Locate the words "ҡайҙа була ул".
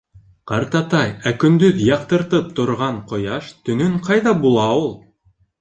4.09-4.91